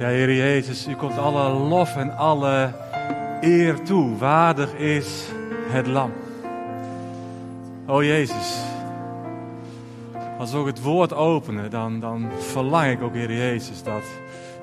[0.00, 2.72] Ja, Heer Jezus, u komt alle lof en alle
[3.40, 4.16] eer toe.
[4.16, 5.28] Waardig is
[5.68, 6.12] het lam.
[7.86, 8.58] O Jezus,
[10.38, 14.02] als we ook het woord openen, dan, dan verlang ik ook, Heer Jezus, dat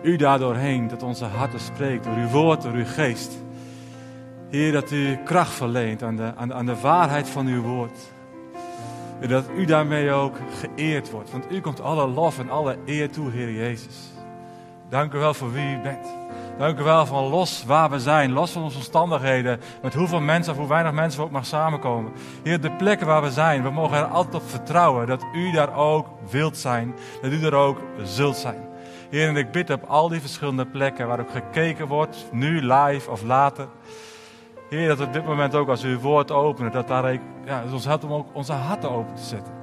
[0.03, 3.37] u daardoorheen tot onze harten spreekt, door uw woord, door uw geest.
[4.49, 8.11] Heer, dat u kracht verleent aan de, aan, aan de waarheid van uw woord.
[9.19, 11.31] En dat u daarmee ook geëerd wordt.
[11.31, 14.16] Want u komt alle lof en alle eer toe, Heer Jezus.
[14.89, 16.07] Dank u wel voor wie u bent.
[16.57, 20.53] Dank u wel van los waar we zijn, los van onze omstandigheden, met hoeveel mensen
[20.53, 22.11] of hoe weinig mensen we ook mag samenkomen.
[22.43, 25.75] Heer, de plekken waar we zijn, we mogen er altijd op vertrouwen dat u daar
[25.75, 28.67] ook wilt zijn, dat u er ook zult zijn.
[29.09, 33.11] Heer, en ik bid op al die verschillende plekken waar ook gekeken wordt, nu live
[33.11, 33.67] of later.
[34.69, 37.13] Heer, dat op dit moment ook als u uw woord openen, dat daar
[37.45, 39.53] ja, ons helpt om ook onze harten open te zetten.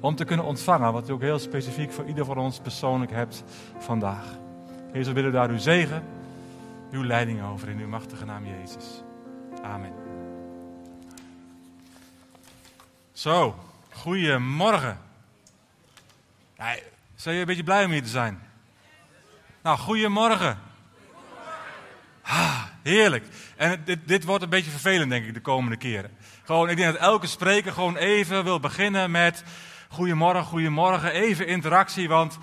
[0.00, 3.44] Om te kunnen ontvangen wat u ook heel specifiek voor ieder van ons persoonlijk hebt
[3.78, 4.24] vandaag.
[4.92, 6.04] Heer, zo willen we daar uw zegen,
[6.90, 9.02] uw leiding over in uw machtige naam Jezus.
[9.62, 9.92] Amen.
[13.12, 13.56] Zo,
[13.92, 14.98] goedemorgen.
[16.56, 16.76] Ja,
[17.14, 18.42] zijn je een beetje blij om hier te zijn?
[19.62, 20.58] Nou, goedemorgen.
[22.22, 23.26] Ah, heerlijk.
[23.56, 26.10] En dit, dit wordt een beetje vervelend, denk ik, de komende keren.
[26.44, 29.44] Gewoon, ik denk dat elke spreker gewoon even wil beginnen met...
[29.90, 32.38] Goedemorgen, goedemorgen, even interactie, want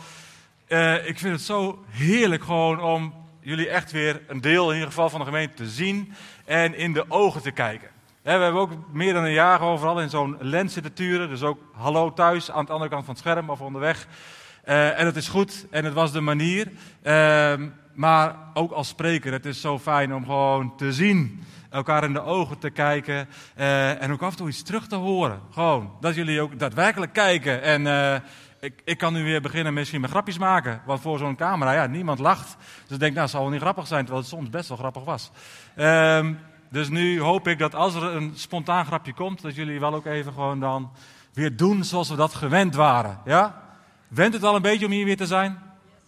[0.67, 4.87] uh, ik vind het zo heerlijk gewoon om jullie echt weer een deel in ieder
[4.87, 6.13] geval van de gemeente te zien
[6.45, 7.89] en in de ogen te kijken.
[8.21, 11.59] we hebben ook meer dan een jaar overal in zo'n lens zitten turen, dus ook
[11.73, 14.07] hallo thuis aan de andere kant van het scherm of onderweg.
[14.65, 16.71] Uh, en het is goed en het was de manier.
[17.03, 17.53] Uh,
[17.93, 22.23] maar ook als spreker, het is zo fijn om gewoon te zien, elkaar in de
[22.23, 23.27] ogen te kijken
[23.57, 25.39] uh, en ook af en toe iets terug te horen.
[25.51, 27.85] Gewoon, dat jullie ook daadwerkelijk kijken en
[28.65, 30.81] ik, ik kan nu weer beginnen misschien met grapjes maken.
[30.85, 32.55] Want voor zo'n camera, ja, niemand lacht.
[32.83, 34.77] Dus ik denk, nou, het zal wel niet grappig zijn, terwijl het soms best wel
[34.77, 35.31] grappig was.
[35.77, 39.93] Um, dus nu hoop ik dat als er een spontaan grapje komt, dat jullie wel
[39.93, 40.91] ook even gewoon dan
[41.33, 43.19] weer doen zoals we dat gewend waren.
[43.25, 43.61] Ja?
[44.07, 45.59] Wendt het al een beetje om hier weer te zijn?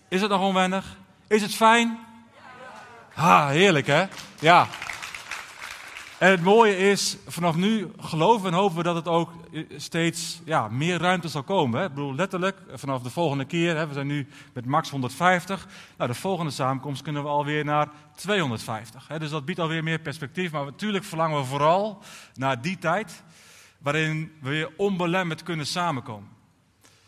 [0.08, 0.98] Is het nog onwennig?
[1.28, 2.00] Is het fijn?
[3.14, 4.06] Ha, heerlijk hè?
[4.40, 4.68] Ja.
[6.18, 9.32] En het mooie is, vanaf nu geloven en hopen we dat het ook
[9.76, 11.80] steeds ja, meer ruimte zal komen.
[11.80, 11.86] Hè?
[11.86, 15.68] Ik bedoel, letterlijk, vanaf de volgende keer, hè, we zijn nu met max 150.
[15.98, 19.08] Nou, de volgende samenkomst kunnen we alweer naar 250.
[19.08, 19.20] Hè?
[19.20, 20.52] Dus dat biedt alweer meer perspectief.
[20.52, 22.04] Maar natuurlijk verlangen we vooral
[22.34, 23.24] naar die tijd
[23.78, 26.30] waarin we weer onbelemmerd kunnen samenkomen.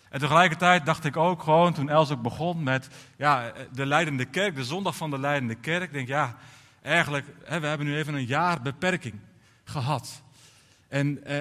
[0.09, 4.55] En tegelijkertijd dacht ik ook gewoon, toen Els ook begon met ja, de leidende kerk,
[4.55, 5.93] de zondag van de leidende kerk.
[5.93, 6.35] Denk, ja,
[6.81, 9.19] eigenlijk, hè, we hebben nu even een jaar beperking
[9.63, 10.21] gehad.
[10.87, 11.37] En eh,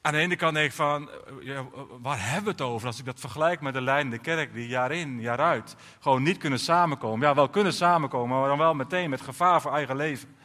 [0.00, 1.66] aan de ene kant denk ik van, eh, ja,
[2.00, 4.92] waar hebben we het over als ik dat vergelijk met de leidende kerk die jaar
[4.92, 7.28] in, jaar uit gewoon niet kunnen samenkomen.
[7.28, 10.36] Ja, wel kunnen samenkomen, maar dan wel meteen met gevaar voor eigen leven.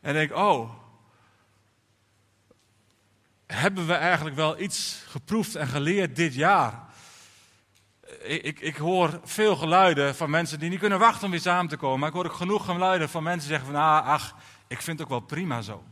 [0.00, 0.70] En denk, oh,
[3.46, 6.87] hebben we eigenlijk wel iets geproefd en geleerd dit jaar?
[8.22, 11.68] Ik, ik, ik, hoor veel geluiden van mensen die niet kunnen wachten om weer samen
[11.68, 11.98] te komen.
[11.98, 14.34] Maar ik hoor ook genoeg geluiden van mensen die zeggen van, ah, ach,
[14.66, 15.82] ik vind het ook wel prima zo.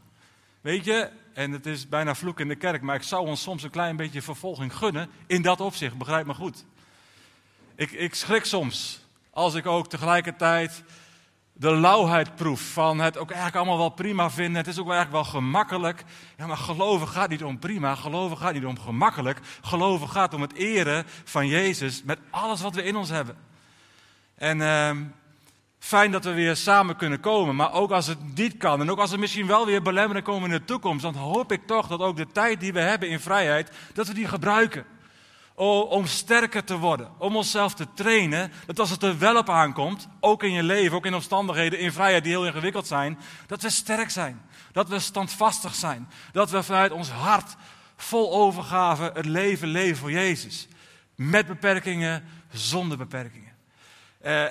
[0.61, 3.63] Weet je, en het is bijna vloek in de kerk, maar ik zou ons soms
[3.63, 6.65] een klein beetje vervolging gunnen in dat opzicht, begrijp me goed.
[7.75, 9.01] Ik, ik schrik soms
[9.31, 10.83] als ik ook tegelijkertijd
[11.59, 14.57] de lauwheid proef van het ook eigenlijk allemaal wel prima vinden.
[14.57, 16.05] Het is ook eigenlijk wel gemakkelijk.
[16.37, 17.95] Ja, maar geloven gaat niet om prima.
[17.95, 19.41] Geloven gaat niet om gemakkelijk.
[19.61, 23.37] Geloven gaat om het eren van Jezus met alles wat we in ons hebben.
[24.35, 24.91] En uh,
[25.79, 27.57] fijn dat we weer samen kunnen komen.
[27.57, 30.51] Maar ook als het niet kan en ook als er misschien wel weer belemmeringen komen
[30.51, 31.03] in de toekomst.
[31.03, 34.15] Dan hoop ik toch dat ook de tijd die we hebben in vrijheid, dat we
[34.15, 34.87] die gebruiken
[35.57, 40.09] om sterker te worden, om onszelf te trainen, dat als het er wel op aankomt,
[40.21, 43.71] ook in je leven, ook in omstandigheden, in vrijheid die heel ingewikkeld zijn, dat we
[43.71, 47.57] sterk zijn, dat we standvastig zijn, dat we vanuit ons hart
[47.97, 50.69] vol overgave het leven leven voor Jezus.
[51.15, 53.53] Met beperkingen, zonder beperkingen.
[54.21, 54.45] Eh,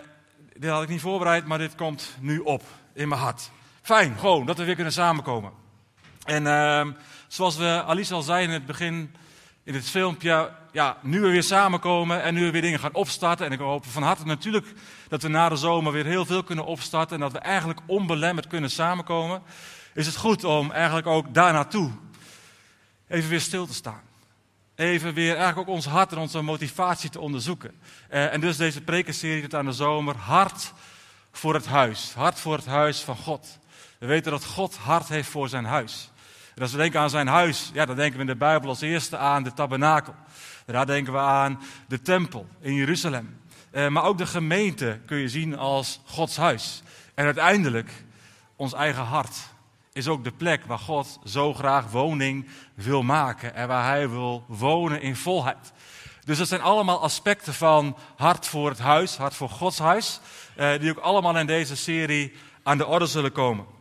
[0.58, 2.64] dit had ik niet voorbereid, maar dit komt nu op
[2.94, 3.50] in mijn hart.
[3.82, 5.52] Fijn, gewoon, dat we weer kunnen samenkomen.
[6.24, 6.88] En uh,
[7.28, 9.16] zoals we Alice al zei in het begin,
[9.64, 13.46] in het filmpje, ja, nu we weer samenkomen en nu we weer dingen gaan opstarten.
[13.46, 14.74] En ik hoop van harte natuurlijk
[15.08, 17.16] dat we na de zomer weer heel veel kunnen opstarten.
[17.16, 19.42] En dat we eigenlijk onbelemmerd kunnen samenkomen.
[19.94, 21.92] Is het goed om eigenlijk ook daar naartoe
[23.08, 24.02] even weer stil te staan.
[24.76, 27.72] Even weer eigenlijk ook ons hart en onze motivatie te onderzoeken.
[28.10, 30.16] Eh, en dus deze prekenserie tot aan de zomer.
[30.16, 30.74] Hart
[31.32, 32.14] voor het huis.
[32.14, 33.60] Hart voor het huis van God.
[34.00, 36.10] We weten dat God hart heeft voor zijn huis.
[36.56, 38.82] En als we denken aan zijn huis, ja, dan denken we in de Bijbel als
[38.82, 40.16] eerste aan de tabernakel.
[40.66, 43.40] Daar denken we aan de tempel in Jeruzalem.
[43.72, 46.84] Eh, maar ook de gemeente kun je zien als Gods huis.
[47.14, 47.92] En uiteindelijk,
[48.56, 49.36] ons eigen hart
[49.94, 53.56] is ook de plek waar God zo graag woning wil maken.
[53.56, 55.72] En waar Hij wil wonen in volheid.
[56.24, 60.20] Dus dat zijn allemaal aspecten van hart voor het huis, hart voor Gods huis.
[60.56, 62.34] Eh, die ook allemaal in deze serie
[62.64, 63.75] aan de orde zullen komen.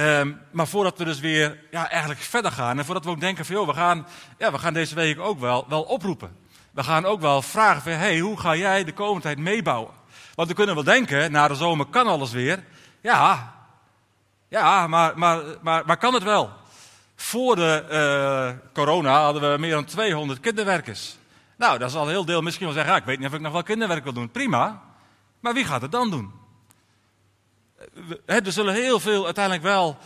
[0.00, 3.44] Ehm, maar voordat we dus weer ja, eigenlijk verder gaan en voordat we ook denken
[3.44, 4.06] van we gaan,
[4.38, 6.36] ja, we gaan deze week ook wel, wel oproepen.
[6.70, 9.92] We gaan ook wel vragen van hey, hoe ga jij de komende tijd meebouwen?
[10.34, 12.64] Want we kunnen wel denken, na de zomer kan alles weer.
[13.00, 13.54] Ja,
[14.48, 16.50] ja maar, maar, maar, maar kan het wel?
[17.16, 21.16] Voor de uh, corona hadden we meer dan 200 kinderwerkers.
[21.56, 23.40] Nou, dat is al een heel deel misschien wel zeggen, ik weet niet of ik
[23.40, 24.30] nog wel kinderwerk wil doen.
[24.30, 24.82] Prima,
[25.40, 26.39] maar wie gaat het dan doen?
[28.26, 29.96] Er zullen heel veel uiteindelijk wel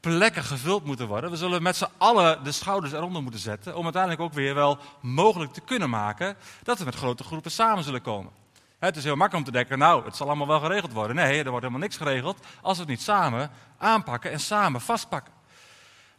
[0.00, 1.30] plekken gevuld moeten worden.
[1.30, 3.76] We zullen met z'n allen de schouders eronder moeten zetten.
[3.76, 7.84] Om uiteindelijk ook weer wel mogelijk te kunnen maken dat we met grote groepen samen
[7.84, 8.32] zullen komen.
[8.78, 11.16] Het is heel makkelijk om te denken, nou, het zal allemaal wel geregeld worden.
[11.16, 15.32] Nee, er wordt helemaal niks geregeld als we het niet samen aanpakken en samen vastpakken.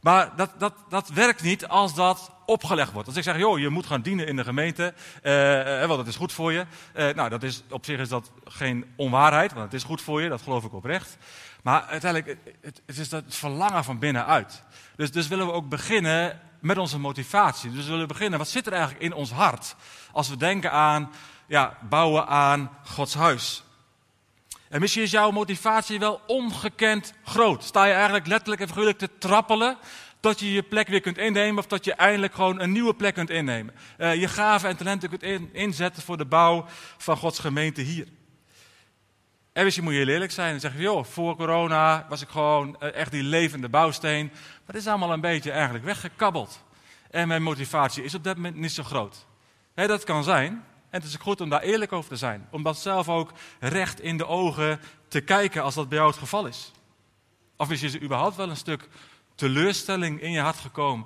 [0.04, 3.08] Maar dat, dat, dat werkt niet als dat opgelegd wordt.
[3.08, 6.16] Als ik zeg, joh, je moet gaan dienen in de gemeente, uh, want dat is
[6.16, 6.66] goed voor je.
[6.96, 10.22] Uh, nou, dat is, op zich is dat geen onwaarheid, want het is goed voor
[10.22, 11.18] je, dat geloof ik oprecht.
[11.62, 14.64] Maar uiteindelijk, het, het is het verlangen van binnenuit.
[14.96, 17.72] Dus, dus willen we ook beginnen met onze motivatie.
[17.72, 19.76] Dus we willen beginnen, wat zit er eigenlijk in ons hart?
[20.12, 21.12] Als we denken aan,
[21.48, 23.64] ja, bouwen aan Gods huis.
[24.74, 27.64] En misschien is jouw motivatie wel ongekend groot.
[27.64, 29.78] Sta je eigenlijk letterlijk en figuurlijk te trappelen
[30.20, 33.14] dat je je plek weer kunt innemen of dat je eindelijk gewoon een nieuwe plek
[33.14, 33.74] kunt innemen.
[33.98, 36.66] Uh, je gaven en talenten kunt in, inzetten voor de bouw
[36.98, 38.08] van Gods gemeente hier.
[39.52, 42.94] En misschien moet je eerlijk zijn en zeggen, joh, voor corona was ik gewoon uh,
[42.94, 44.26] echt die levende bouwsteen.
[44.34, 46.64] Maar het is allemaal een beetje eigenlijk weggekabbeld.
[47.10, 49.26] En mijn motivatie is op dat moment niet zo groot.
[49.74, 50.64] Dat kan zijn.
[50.94, 52.48] En het is goed om daar eerlijk over te zijn.
[52.50, 56.20] Om dat zelf ook recht in de ogen te kijken als dat bij jou het
[56.20, 56.72] geval is.
[57.58, 58.88] Of is er überhaupt wel een stuk
[59.36, 61.06] teleurstelling in je hart gekomen.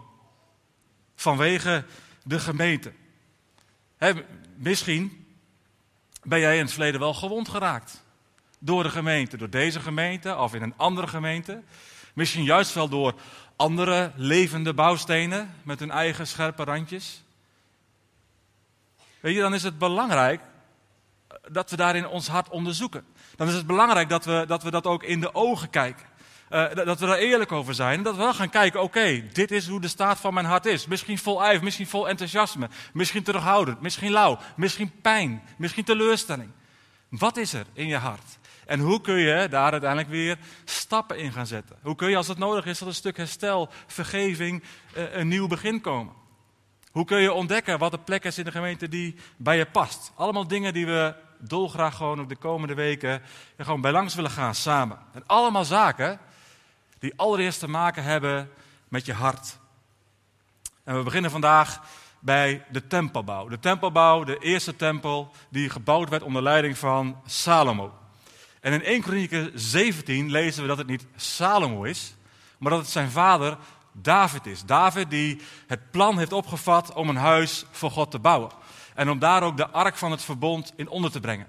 [1.15, 1.85] Vanwege
[2.23, 2.93] de gemeente.
[4.55, 5.25] misschien
[6.23, 8.03] ben jij in het verleden wel gewond geraakt.
[8.59, 11.63] Door de gemeente, door deze gemeente of in een andere gemeente.
[12.13, 13.13] Misschien juist wel door
[13.55, 17.25] andere levende bouwstenen met hun eigen scherpe randjes.
[19.35, 20.41] Dan is het belangrijk
[21.51, 23.05] dat we daarin ons hart onderzoeken.
[23.35, 26.05] Dan is het belangrijk dat we dat, we dat ook in de ogen kijken.
[26.49, 28.03] Uh, dat we daar eerlijk over zijn.
[28.03, 30.85] Dat we wel gaan kijken, oké, dit is hoe de staat van mijn hart is.
[30.85, 32.69] Misschien vol ijver, misschien vol enthousiasme.
[32.93, 34.39] Misschien terughoudend, misschien lauw.
[34.55, 36.51] Misschien pijn, misschien teleurstelling.
[37.09, 38.37] Wat is er in je hart?
[38.65, 41.77] En hoe kun je daar uiteindelijk weer stappen in gaan zetten?
[41.81, 44.63] Hoe kun je, als het nodig is, tot een stuk herstel, vergeving,
[44.97, 46.13] uh, een nieuw begin komen?
[46.97, 50.11] Hoe kun je ontdekken wat de plek is in de gemeente die bij je past?
[50.15, 53.21] Allemaal dingen die we dolgraag gewoon op de komende weken
[53.57, 54.97] gewoon bij langs willen gaan samen.
[55.13, 56.19] En allemaal zaken
[56.99, 58.49] die allereerst te maken hebben
[58.87, 59.57] met je hart.
[60.83, 61.81] En we beginnen vandaag
[62.19, 63.47] bij de tempelbouw.
[63.47, 67.93] De tempelbouw, de eerste tempel die gebouwd werd onder leiding van Salomo.
[68.59, 72.15] En in 1 Kronieken 17 lezen we dat het niet Salomo is,
[72.57, 73.57] maar dat het zijn vader
[74.01, 74.63] David is.
[74.63, 78.51] David die het plan heeft opgevat om een huis voor God te bouwen.
[78.95, 81.47] En om daar ook de ark van het verbond in onder te brengen.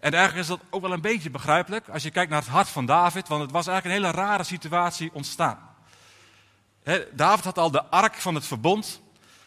[0.00, 2.68] En eigenlijk is dat ook wel een beetje begrijpelijk als je kijkt naar het hart
[2.68, 5.58] van David, want het was eigenlijk een hele rare situatie ontstaan.
[7.12, 9.00] David had al de ark van het verbond,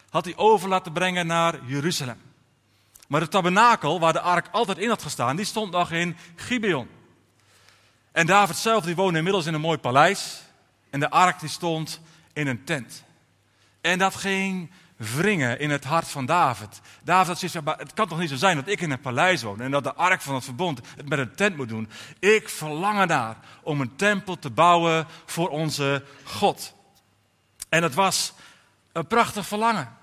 [0.10, 2.22] had hij over laten brengen naar Jeruzalem.
[3.08, 6.88] Maar de tabernakel, waar de ark altijd in had gestaan, die stond nog in Gibeon.
[8.12, 10.42] En David zelf, die woonde inmiddels in een mooi paleis.
[10.90, 12.02] En de ark die stond
[12.36, 13.04] in een tent.
[13.82, 16.82] En dat ging wringen in het hart van David.
[17.04, 19.62] David zoiets van, het kan toch niet zo zijn dat ik in een paleis woon
[19.62, 21.90] en dat de ark van het verbond het met een tent moet doen.
[22.20, 26.74] Ik verlang ernaar om een tempel te bouwen voor onze God.
[27.70, 28.34] En het was
[28.92, 29.98] een prachtig verlangen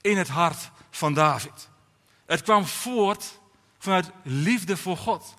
[0.00, 1.68] in het hart van David.
[2.26, 3.38] Het kwam voort
[3.78, 5.34] vanuit liefde voor God.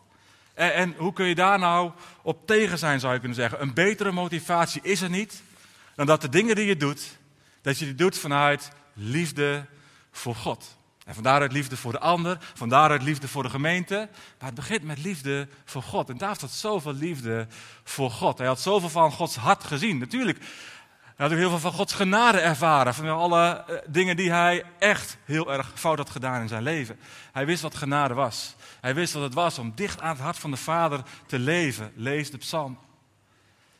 [0.54, 3.62] En hoe kun je daar nou op tegen zijn, zou je kunnen zeggen?
[3.62, 5.44] Een betere motivatie is er niet
[6.00, 7.18] dan dat de dingen die je doet,
[7.62, 9.66] dat je die doet vanuit liefde
[10.12, 10.78] voor God.
[11.06, 14.10] En van daaruit liefde voor de ander, van daaruit liefde voor de gemeente.
[14.40, 16.10] Maar het begint met liefde voor God.
[16.10, 17.48] En David had zoveel liefde
[17.84, 18.38] voor God.
[18.38, 19.98] Hij had zoveel van Gods hart gezien.
[19.98, 22.94] Natuurlijk, hij had ook heel veel van Gods genade ervaren.
[22.94, 27.00] Van alle eh, dingen die hij echt heel erg fout had gedaan in zijn leven.
[27.32, 28.56] Hij wist wat genade was.
[28.82, 31.92] Hij wist wat het was om dicht aan het hart van de Vader te leven.
[31.96, 32.80] Lees de psalm.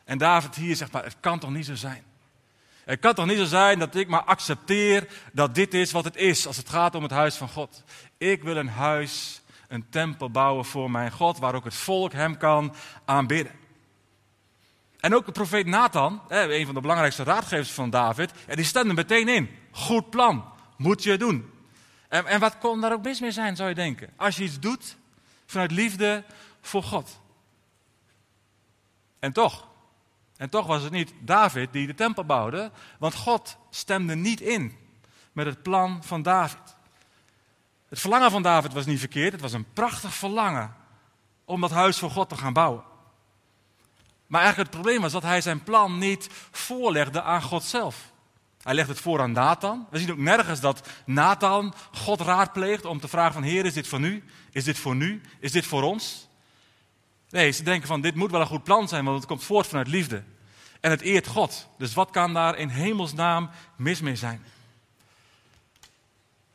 [0.06, 2.08] En David hier zegt maar, het kan toch niet zo zijn
[2.90, 6.16] Het kan toch niet zo zijn dat ik maar accepteer dat dit is wat het
[6.16, 7.84] is als het gaat om het huis van God.
[8.18, 12.38] Ik wil een huis, een tempel bouwen voor mijn God, waar ook het volk hem
[12.38, 13.52] kan aanbidden.
[15.00, 19.28] En ook de profeet Nathan, een van de belangrijkste raadgevers van David, die stemde meteen
[19.28, 19.50] in.
[19.72, 20.46] Goed plan,
[20.78, 21.52] moet je doen.
[22.08, 24.10] En, en wat kon daar ook mis mee zijn, zou je denken?
[24.16, 24.96] Als je iets doet
[25.46, 26.24] vanuit liefde
[26.62, 27.20] voor God.
[29.20, 29.69] En toch,
[30.40, 34.78] en toch was het niet David die de tempel bouwde, want God stemde niet in
[35.32, 36.78] met het plan van David.
[37.90, 40.76] Het verlangen van David was niet verkeerd, het was een prachtig verlangen
[41.46, 42.84] om dat huis voor God te gaan bouwen.
[44.28, 48.12] Maar eigenlijk het probleem was dat hij zijn plan niet voorlegde aan God zelf.
[48.62, 49.88] Hij legt het voor aan Nathan.
[49.90, 53.88] We zien ook nergens dat Nathan God raadpleegt om te vragen van Heer, is dit
[53.88, 54.24] voor nu?
[54.52, 55.22] Is dit voor nu?
[55.40, 56.29] Is dit voor ons?
[57.30, 59.68] Nee, ze denken van dit moet wel een goed plan zijn, want het komt voort
[59.68, 60.24] vanuit liefde.
[60.80, 61.68] En het eert God.
[61.78, 64.46] Dus wat kan daar in hemelsnaam mis mee zijn?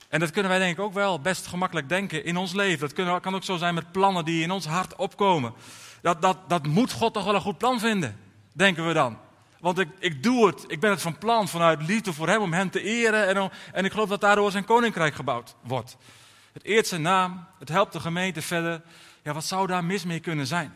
[0.08, 2.88] En dat kunnen wij denk ik ook wel best gemakkelijk denken in ons leven.
[2.94, 5.54] Dat kan ook zo zijn met plannen die in ons hart opkomen.
[6.02, 8.20] Dat, dat, dat moet God toch wel een goed plan vinden,
[8.52, 9.18] denken we dan.
[9.60, 12.52] Want ik, ik doe het, ik ben het van plan vanuit liefde voor hem, om
[12.52, 13.28] hem te eren.
[13.28, 15.96] En, en ik geloof dat daardoor zijn koninkrijk gebouwd wordt.
[16.52, 18.82] Het eert zijn naam, het helpt de gemeente verder.
[19.24, 20.74] Ja, wat zou daar mis mee kunnen zijn?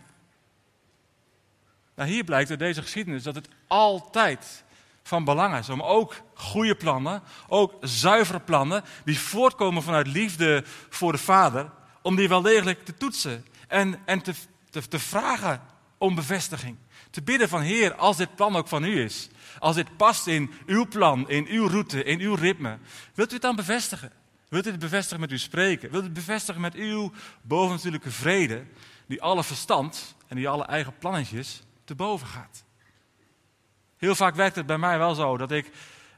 [1.95, 4.65] Nou, hier blijkt uit deze geschiedenis dat het altijd
[5.03, 11.13] van belang is om ook goede plannen, ook zuivere plannen, die voortkomen vanuit liefde voor
[11.13, 11.71] de Vader,
[12.03, 14.35] om die wel degelijk te toetsen en, en te,
[14.71, 15.63] te, te vragen
[15.99, 16.77] om bevestiging.
[17.11, 19.29] Te bidden van Heer, als dit plan ook van u is,
[19.59, 22.79] als dit past in uw plan, in uw route, in uw ritme,
[23.15, 24.13] wilt u het dan bevestigen?
[24.49, 25.91] Wilt u het bevestigen met uw spreken?
[25.91, 27.13] Wilt u het bevestigen met uw
[27.43, 28.65] bovennatuurlijke vrede,
[29.07, 32.65] die alle verstand en die alle eigen plannetjes te boven gaat?
[33.97, 35.71] Heel vaak werkt het bij mij wel zo dat ik,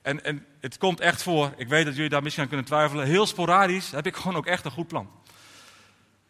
[0.02, 3.06] en, en het komt echt voor, ik weet dat jullie daar misschien aan kunnen twijfelen,
[3.06, 5.10] heel sporadisch heb ik gewoon ook echt een goed plan.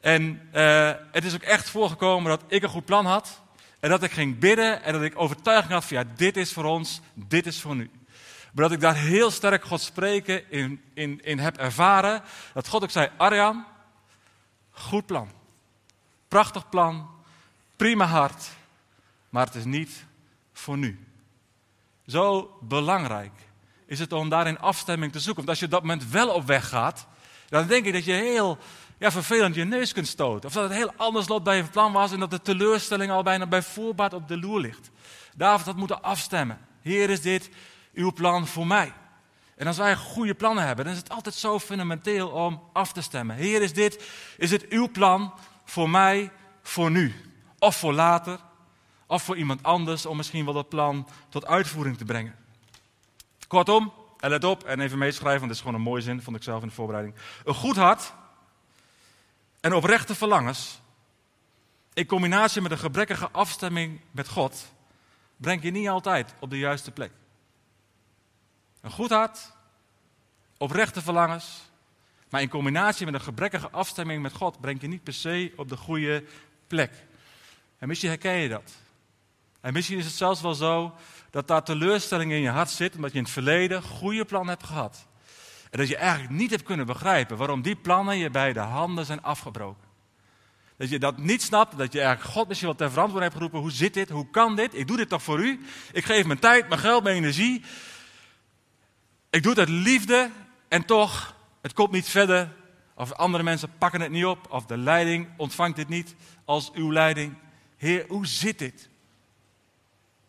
[0.01, 3.41] En uh, het is ook echt voorgekomen dat ik een goed plan had.
[3.81, 6.65] En dat ik ging bidden en dat ik overtuiging had van ja, dit is voor
[6.65, 7.91] ons, dit is voor nu.
[8.53, 12.23] Maar dat ik daar heel sterk God spreken in, in, in heb ervaren.
[12.55, 13.65] Dat God ook zei, Arjan,
[14.71, 15.31] goed plan.
[16.29, 17.11] Prachtig plan,
[17.77, 18.49] prima hart.
[19.29, 20.05] Maar het is niet
[20.53, 21.07] voor nu.
[22.07, 23.33] Zo belangrijk
[23.87, 25.45] is het om daarin afstemming te zoeken.
[25.45, 27.07] Want als je op dat moment wel op weg gaat,
[27.49, 28.59] dan denk ik dat je heel
[28.99, 30.49] ja, vervelend je neus kunt stoten.
[30.49, 33.23] Of dat het heel anders loopt bij je plan was en dat de teleurstelling al
[33.23, 34.91] bijna bij voorbaat op de loer ligt.
[35.37, 36.59] David had moeten afstemmen.
[36.83, 37.51] Heer, is dit
[37.95, 38.93] uw plan voor mij?
[39.57, 43.03] En als wij goede plannen hebben, dan is het altijd zo fundamenteel om af te
[43.03, 43.37] stemmen.
[43.37, 46.31] Heer, is dit, is dit uw plan voor mij,
[46.63, 47.15] voor nu?
[47.59, 48.39] Of voor later,
[49.07, 52.37] of voor iemand anders, om misschien wel dat plan tot uitvoering te brengen.
[53.49, 56.37] Kortom, en let op en even meeschrijven, want dit is gewoon een mooie zin, vond
[56.37, 57.17] ik zelf in de voorbereiding.
[57.45, 58.13] Een goed hart
[59.61, 60.81] en oprechte verlangens,
[61.93, 64.73] in combinatie met een gebrekkige afstemming met God,
[65.37, 67.11] brengt je niet altijd op de juiste plek.
[68.81, 69.53] Een goed hart,
[70.57, 71.71] oprechte verlangens,
[72.29, 75.69] maar in combinatie met een gebrekkige afstemming met God brengt je niet per se op
[75.69, 76.25] de goede
[76.67, 76.93] plek.
[77.79, 78.73] En misschien herken je dat.
[79.61, 80.95] En misschien is het zelfs wel zo
[81.31, 84.67] dat daar teleurstelling in je hart zit, omdat je in het verleden goede plannen hebt
[84.67, 85.07] gehad.
[85.71, 89.07] En dat je eigenlijk niet hebt kunnen begrijpen waarom die plannen je bij de handen
[89.07, 89.89] zijn afgebroken.
[90.77, 93.71] Dat je dat niet snapt, dat je eigenlijk God misschien wel ter verantwoording hebt geroepen.
[93.71, 94.09] Hoe zit dit?
[94.09, 94.75] Hoe kan dit?
[94.75, 95.61] Ik doe dit toch voor u?
[95.93, 97.65] Ik geef mijn tijd, mijn geld, mijn energie.
[99.31, 100.31] Ik doe het uit liefde
[100.69, 102.53] en toch, het komt niet verder.
[102.95, 104.47] Of andere mensen pakken het niet op.
[104.51, 107.35] Of de leiding ontvangt dit niet als uw leiding.
[107.77, 108.89] Heer, hoe zit dit?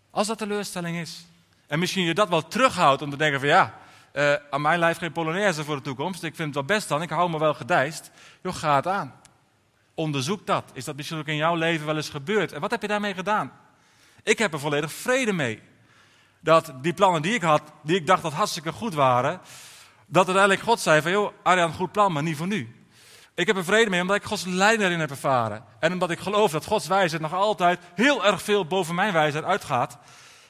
[0.09, 1.25] Als dat teleurstelling is.
[1.67, 3.79] En misschien je dat wel terughoudt om te denken van ja,
[4.13, 6.23] uh, aan mijn lijf geen Polonaise voor de toekomst.
[6.23, 8.11] Ik vind het wel best dan, ik hou me wel gedijst.
[8.43, 9.15] Joh, ga het aan.
[9.93, 10.71] Onderzoek dat.
[10.73, 12.51] Is dat misschien ook in jouw leven wel eens gebeurd?
[12.51, 13.51] En wat heb je daarmee gedaan?
[14.23, 15.61] Ik heb er volledig vrede mee.
[16.43, 19.41] Dat die plannen die ik had, die ik dacht dat hartstikke goed waren,
[20.05, 22.75] dat uiteindelijk God zei van, joh, Arjan, goed plan, maar niet voor nu.
[23.35, 25.63] Ik heb er vrede mee omdat ik Gods leiding erin heb ervaren.
[25.79, 29.43] En omdat ik geloof dat Gods wijsheid nog altijd heel erg veel boven mijn wijsheid
[29.43, 29.97] uitgaat,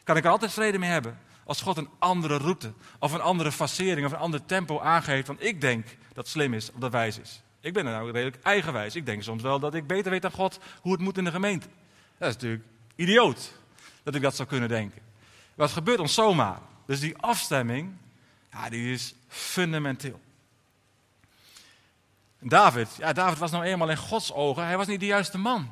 [0.04, 1.20] kan ik er altijd vrede mee hebben.
[1.46, 5.36] Als God een andere route, of een andere facering, of een ander tempo aangeeft dan
[5.40, 7.42] ik denk dat slim is of dat wijs is.
[7.62, 8.96] Ik ben er nou redelijk eigenwijs.
[8.96, 11.32] Ik denk soms wel dat ik beter weet dan God hoe het moet in de
[11.32, 11.68] gemeente.
[12.18, 12.64] Dat is natuurlijk
[12.96, 13.54] idioot
[14.04, 15.02] dat ik dat zou kunnen denken.
[15.62, 16.60] Het gebeurt ons zomaar.
[16.86, 17.94] Dus die afstemming,
[18.52, 20.20] ja, die is fundamenteel.
[22.40, 25.72] David, ja, David was nou eenmaal in Gods ogen, hij was niet de juiste man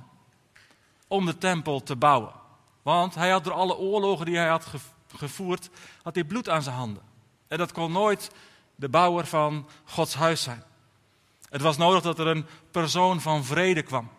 [1.07, 2.33] om de tempel te bouwen.
[2.81, 4.65] Want hij had door alle oorlogen die hij had
[5.15, 5.69] gevoerd,
[6.03, 7.03] had hij bloed aan zijn handen.
[7.47, 8.31] En dat kon nooit
[8.75, 10.63] de bouwer van Gods huis zijn.
[11.49, 14.09] Het was nodig dat er een persoon van vrede kwam.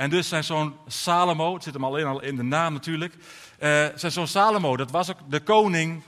[0.00, 3.86] En dus zijn zoon Salomo, het zit hem alleen al in de naam natuurlijk, uh,
[3.94, 6.02] zijn zoon Salomo, dat was ook de koning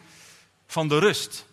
[0.66, 1.46] van de rust.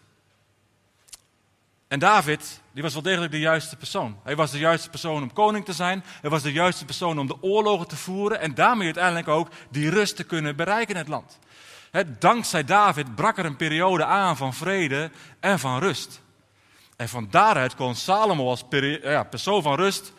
[1.87, 4.19] En David, die was wel degelijk de juiste persoon.
[4.23, 6.03] Hij was de juiste persoon om koning te zijn.
[6.21, 8.39] Hij was de juiste persoon om de oorlogen te voeren.
[8.39, 11.39] En daarmee uiteindelijk ook die rust te kunnen bereiken in het land.
[12.19, 16.21] dankzij David brak er een periode aan van vrede en van rust.
[16.95, 18.63] En van daaruit kon Salomo als
[19.01, 20.13] ja, persoon van rust,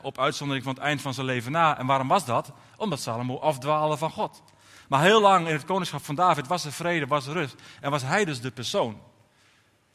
[0.00, 1.78] op uitzondering van het eind van zijn leven na.
[1.78, 2.52] En waarom was dat?
[2.76, 4.42] Omdat Salomo afdwaalde van God.
[4.88, 7.54] Maar heel lang in het koningschap van David was er vrede, was er rust.
[7.80, 9.00] En was hij dus de persoon.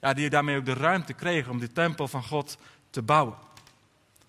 [0.02, 2.58] Ja, die daarmee ook de ruimte kreeg om die tempel van God
[2.90, 3.36] te bouwen.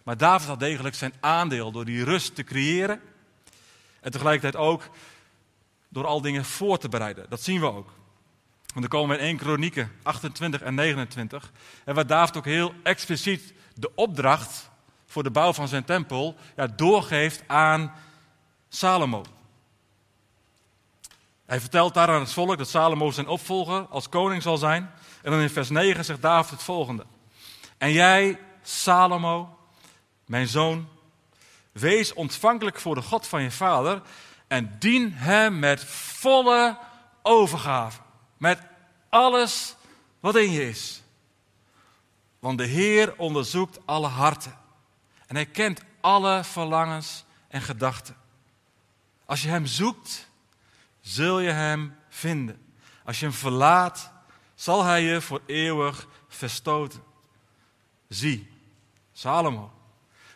[0.05, 3.01] Maar David had degelijk zijn aandeel door die rust te creëren.
[4.01, 4.89] En tegelijkertijd ook
[5.89, 7.27] door al dingen voor te bereiden.
[7.29, 7.93] Dat zien we ook.
[8.67, 11.53] Want dan komen we in 1 Kronieken 28 en 29.
[11.85, 14.70] En waar David ook heel expliciet de opdracht
[15.11, 17.93] voor de bouw van zijn tempel ja, doorgeeft aan
[18.69, 19.25] Salomo.
[21.47, 24.91] Hij vertelt daar aan het volk dat Salomo zijn opvolger als koning zal zijn.
[25.23, 27.07] En dan in vers 9 zegt David het volgende.
[27.79, 29.59] En jij, Salomo,
[30.27, 30.89] mijn zoon,
[31.73, 34.03] wees ontvankelijk voor de God van je vader
[34.49, 36.79] en dien hem met volle
[37.23, 38.01] overgave.
[38.37, 38.59] Met
[39.09, 39.75] alles
[40.21, 41.03] wat in je is.
[42.39, 44.60] Want de Heer onderzoekt alle harten.
[45.31, 48.17] En hij kent alle verlangens en gedachten.
[49.25, 50.29] Als je hem zoekt,
[51.01, 52.75] zul je hem vinden.
[53.05, 54.13] Als je hem verlaat,
[54.55, 57.03] zal hij je voor eeuwig verstoten.
[58.09, 58.51] Zie,
[59.13, 59.73] Salomo,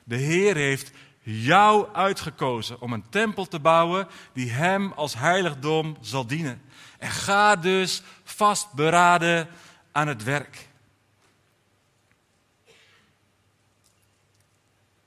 [0.04, 6.26] de Heer heeft jou uitgekozen om een tempel te bouwen die hem als heiligdom zal
[6.26, 6.62] dienen.
[6.98, 9.48] En ga dus vastberaden
[9.92, 10.68] aan het werk.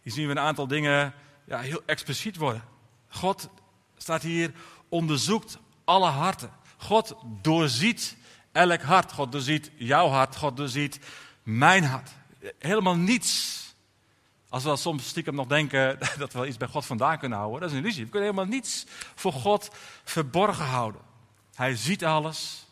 [0.07, 1.13] Hier zien we een aantal dingen
[1.45, 2.63] ja, heel expliciet worden.
[3.09, 3.49] God
[3.97, 4.51] staat hier,
[4.89, 6.51] onderzoekt alle harten.
[6.77, 8.17] God doorziet
[8.51, 9.11] elk hart.
[9.11, 10.35] God doorziet jouw hart.
[10.35, 10.99] God doorziet
[11.43, 12.11] mijn hart.
[12.59, 13.63] Helemaal niets.
[14.49, 17.69] Als we soms stiekem nog denken dat we iets bij God vandaan kunnen houden, dat
[17.69, 18.03] is een illusie.
[18.03, 19.69] We kunnen helemaal niets voor God
[20.03, 21.01] verborgen houden.
[21.55, 22.65] Hij ziet alles.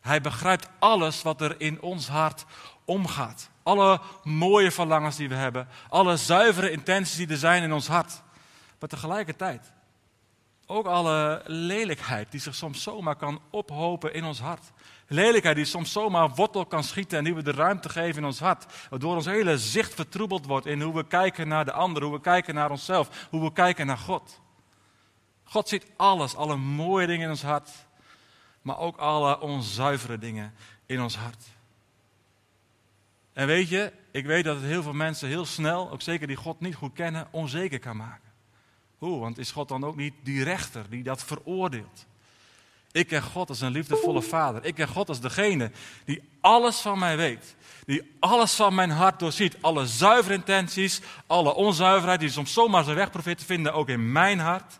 [0.00, 2.44] Hij begrijpt alles wat er in ons hart
[2.84, 3.50] omgaat.
[3.70, 5.68] Alle mooie verlangens die we hebben.
[5.88, 8.22] Alle zuivere intenties die er zijn in ons hart.
[8.78, 9.72] Maar tegelijkertijd
[10.66, 14.72] ook alle lelijkheid die zich soms zomaar kan ophopen in ons hart.
[15.06, 18.40] Lelijkheid die soms zomaar wortel kan schieten en die we de ruimte geven in ons
[18.40, 18.66] hart.
[18.90, 22.20] Waardoor ons hele zicht vertroebeld wordt in hoe we kijken naar de ander, hoe we
[22.20, 24.40] kijken naar onszelf, hoe we kijken naar God.
[25.44, 27.70] God ziet alles, alle mooie dingen in ons hart,
[28.62, 30.54] maar ook alle onzuivere dingen
[30.86, 31.44] in ons hart.
[33.32, 36.36] En weet je, ik weet dat het heel veel mensen heel snel, ook zeker die
[36.36, 38.30] God niet goed kennen, onzeker kan maken.
[38.98, 39.20] Hoe?
[39.20, 42.06] Want is God dan ook niet die rechter die dat veroordeelt?
[42.92, 44.64] Ik ken God als een liefdevolle vader.
[44.64, 45.70] Ik ken God als degene
[46.04, 47.56] die alles van mij weet.
[47.86, 49.56] Die alles van mijn hart doorziet.
[49.60, 54.38] Alle zuivere intenties, alle onzuiverheid die soms zomaar zijn weg te vinden, ook in mijn
[54.38, 54.78] hart.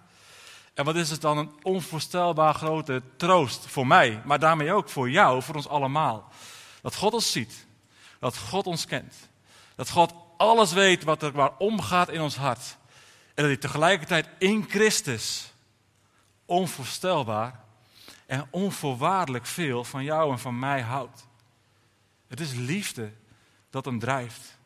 [0.74, 5.10] En wat is het dan een onvoorstelbaar grote troost voor mij, maar daarmee ook voor
[5.10, 6.28] jou, voor ons allemaal.
[6.82, 7.66] Dat God ons ziet.
[8.20, 9.14] Dat God ons kent.
[9.74, 12.76] Dat God alles weet wat er maar omgaat in ons hart.
[13.26, 15.52] En dat hij tegelijkertijd in Christus
[16.44, 17.60] onvoorstelbaar
[18.26, 21.26] en onvoorwaardelijk veel van jou en van mij houdt.
[22.28, 23.12] Het is liefde
[23.70, 24.58] dat hem drijft.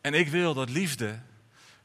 [0.00, 1.20] En ik wil dat liefde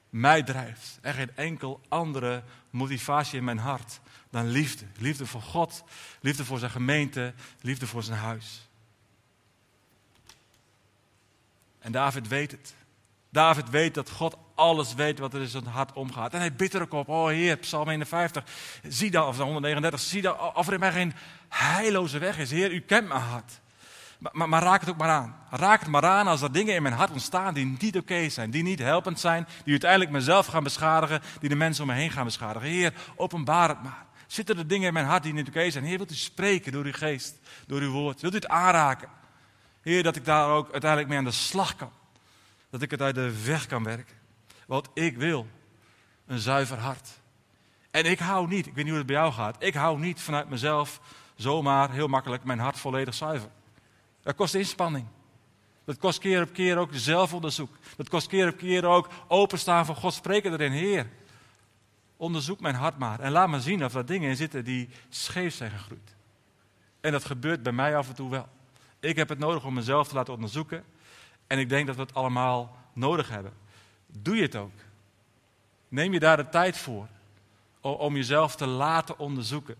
[0.09, 0.97] mij drijft.
[1.01, 4.85] Er geen enkel andere motivatie in mijn hart dan liefde.
[4.97, 5.83] Liefde voor God,
[6.21, 8.69] liefde voor zijn gemeente, liefde voor zijn huis.
[11.85, 12.73] En David weet het.
[13.29, 16.33] David weet dat God alles weet wat er in zijn hart omgaat.
[16.33, 17.09] En hij bidt er ook op.
[17.09, 18.43] Oh Heer, Psalm 51.
[18.87, 19.99] Zie dan, of 139.
[19.99, 21.13] Zie dan of er mij geen
[21.49, 22.51] heilloze weg is.
[22.51, 23.59] Heer, u kent mijn hart.
[24.19, 25.35] Maar, maar, maar, raak het ook maar aan.
[25.49, 28.51] Raak het maar aan als er dingen in mijn hart ontstaan die niet oké zijn.
[28.51, 29.47] Die niet helpend zijn.
[29.63, 31.21] Die uiteindelijk mezelf gaan beschadigen.
[31.39, 32.69] Die de mensen om me heen gaan beschadigen.
[32.69, 34.05] Heer, openbaar het maar.
[34.27, 35.83] Zitten er dingen in mijn hart die niet oké zijn?
[35.83, 37.35] Heer, wilt u spreken door uw geest,
[37.67, 38.21] door uw woord?
[38.21, 39.09] Wilt u het aanraken?
[39.85, 41.91] Heer, dat ik daar ook uiteindelijk mee aan de slag kan.
[42.69, 44.15] Dat ik het uit de weg kan werken.
[44.67, 45.47] Wat ik wil.
[46.25, 47.09] Een zuiver hart.
[47.91, 50.21] En ik hou niet, ik weet niet hoe het bij jou gaat, ik hou niet
[50.21, 51.01] vanuit mezelf
[51.35, 53.49] zomaar heel makkelijk mijn hart volledig zuiver.
[54.21, 55.05] Dat kost inspanning.
[55.83, 57.77] Dat kost keer op keer ook zelfonderzoek.
[57.97, 60.71] Dat kost keer op keer ook openstaan voor God spreken erin.
[60.71, 61.09] Heer,
[62.17, 63.19] onderzoek mijn hart maar.
[63.19, 66.15] En laat me zien of er dingen in zitten die scheef zijn gegroeid.
[67.01, 68.47] En dat gebeurt bij mij af en toe wel.
[69.05, 70.83] Ik heb het nodig om mezelf te laten onderzoeken.
[71.47, 73.53] En ik denk dat we het allemaal nodig hebben.
[74.07, 74.71] Doe je het ook?
[75.87, 77.07] Neem je daar de tijd voor
[77.81, 79.75] om jezelf te laten onderzoeken.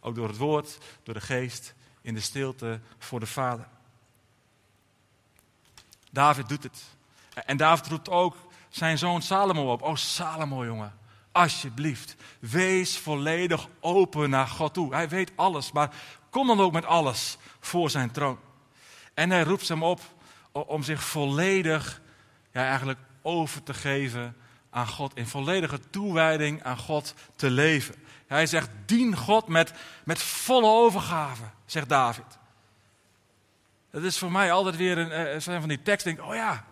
[0.00, 3.66] Ook door het woord, door de geest, in de stilte voor de Vader.
[6.10, 6.84] David doet het.
[7.44, 8.36] En David roept ook
[8.68, 9.82] zijn zoon Salomo op.
[9.82, 10.98] Oh Salomo jongen,
[11.32, 14.94] alsjeblieft, wees volledig open naar God toe.
[14.94, 15.94] Hij weet alles, maar
[16.30, 18.38] kom dan ook met alles voor zijn troon.
[19.18, 20.00] En hij roept hem op
[20.52, 22.00] om zich volledig,
[22.52, 24.36] ja, eigenlijk over te geven
[24.70, 25.16] aan God.
[25.16, 27.94] In volledige toewijding aan God te leven.
[28.26, 29.72] Hij zegt, dien God met,
[30.04, 32.38] met volle overgave, zegt David.
[33.90, 36.14] Dat is voor mij altijd weer een, zijn van die teksten.
[36.14, 36.64] Denk, oh ja,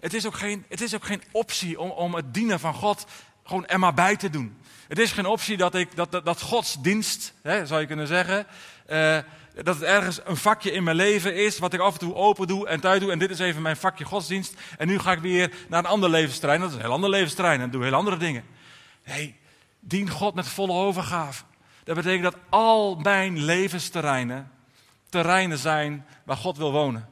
[0.00, 3.06] het is ook geen, het is ook geen optie om, om het dienen van God
[3.44, 4.56] gewoon er maar bij te doen.
[4.88, 8.46] Het is geen optie dat, ik, dat, dat, dat godsdienst, hè, zou je kunnen zeggen,
[8.90, 9.18] uh,
[9.54, 12.46] dat het ergens een vakje in mijn leven is, wat ik af en toe open
[12.46, 13.10] doe en thuis doe.
[13.10, 14.54] En dit is even mijn vakje godsdienst.
[14.78, 16.60] En nu ga ik weer naar een ander levensterrein.
[16.60, 18.44] Dat is een heel ander levensterrein en doe heel andere dingen.
[19.04, 19.36] Nee,
[19.80, 21.42] dien God met volle overgave.
[21.84, 24.50] Dat betekent dat al mijn levensterreinen
[25.08, 27.08] terreinen zijn waar God wil wonen.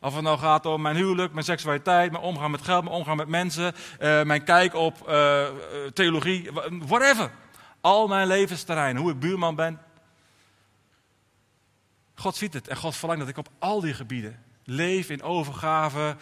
[0.00, 3.16] Of het nou gaat om mijn huwelijk, mijn seksualiteit, mijn omgang met geld, mijn omgang
[3.16, 5.44] met mensen, uh, mijn kijk op uh,
[5.92, 6.50] theologie,
[6.86, 7.30] whatever.
[7.80, 9.80] Al mijn levensterreinen, hoe ik buurman ben,
[12.14, 16.16] God ziet het en God verlangt dat ik op al die gebieden leef in overgave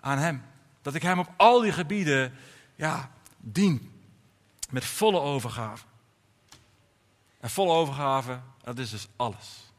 [0.00, 0.42] aan Hem.
[0.82, 2.34] Dat ik Hem op al die gebieden
[2.74, 3.92] ja, dien.
[4.70, 5.84] Met volle overgave.
[7.40, 9.72] En volle overgave, dat is dus alles.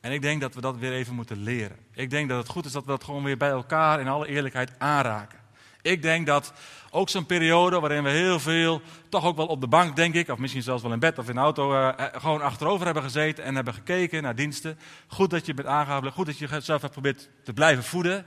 [0.00, 1.76] En ik denk dat we dat weer even moeten leren.
[1.92, 4.26] Ik denk dat het goed is dat we dat gewoon weer bij elkaar in alle
[4.26, 5.37] eerlijkheid aanraken.
[5.82, 6.52] Ik denk dat
[6.90, 10.28] ook zo'n periode waarin we heel veel, toch ook wel op de bank, denk ik,
[10.28, 13.44] of misschien zelfs wel in bed of in de auto, uh, gewoon achterover hebben gezeten
[13.44, 14.78] en hebben gekeken naar diensten.
[15.06, 18.26] Goed dat je bent aangehouden, goed dat je jezelf hebt geprobeerd te blijven voeden.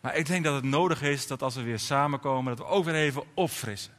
[0.00, 2.84] Maar ik denk dat het nodig is dat als we weer samenkomen, dat we ook
[2.84, 3.92] weer even opfrissen.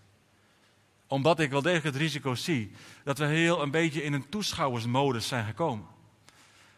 [1.08, 2.72] Omdat ik wel degelijk het risico zie
[3.04, 5.86] dat we heel een beetje in een toeschouwersmodus zijn gekomen.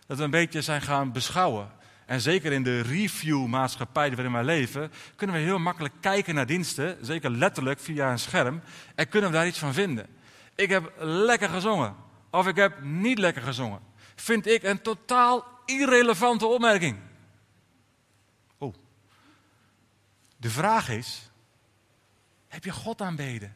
[0.07, 1.71] Dat we een beetje zijn gaan beschouwen.
[2.05, 6.97] En zeker in de review-maatschappij waarin wij leven, kunnen we heel makkelijk kijken naar diensten,
[7.01, 8.61] zeker letterlijk via een scherm,
[8.95, 10.07] en kunnen we daar iets van vinden.
[10.55, 11.95] Ik heb lekker gezongen,
[12.29, 13.79] of ik heb niet lekker gezongen.
[14.15, 16.97] Vind ik een totaal irrelevante opmerking.
[18.57, 18.73] Oh.
[20.37, 21.31] De vraag is:
[22.47, 23.55] heb je God aanbeden?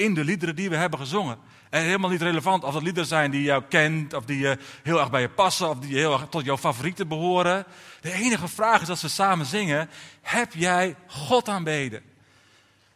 [0.00, 1.38] In de liederen die we hebben gezongen.
[1.70, 5.00] En helemaal niet relevant of dat liederen zijn die jou kent, of die je heel
[5.00, 7.64] erg bij je passen, of die heel erg tot jouw favorieten behoren.
[8.00, 12.02] De enige vraag is als we samen zingen: heb jij God aanbeden?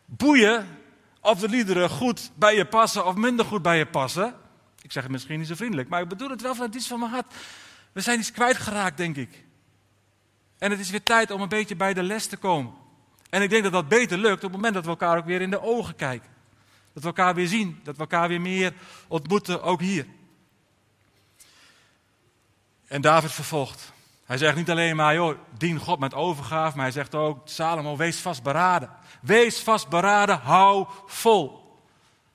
[0.05, 0.79] Boeien
[1.21, 4.35] of de liederen goed bij je passen of minder goed bij je passen.
[4.83, 6.87] Ik zeg het misschien niet zo vriendelijk, maar ik bedoel het wel van het iets
[6.87, 7.35] van mijn hart.
[7.93, 9.45] We zijn iets kwijtgeraakt, denk ik.
[10.59, 12.73] En het is weer tijd om een beetje bij de les te komen.
[13.31, 15.41] En ik denk dat dat beter lukt op het moment dat we elkaar ook weer
[15.41, 16.34] in de ogen kijken.
[16.95, 18.75] Dat we elkaar weer zien, dat we elkaar weer meer
[19.09, 20.07] ontmoeten, ook hier.
[22.87, 23.93] En David vervolgt.
[24.25, 27.97] Hij zegt niet alleen maar, joh, dien God met overgave, maar hij zegt ook, Salomo,
[27.97, 28.91] wees vastberaden.
[29.21, 31.79] Wees vastberaden, hou vol.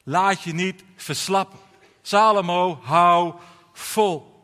[0.04, 1.60] Laat je niet verslappen.
[2.02, 3.34] Salomo, hou
[3.74, 4.44] vol.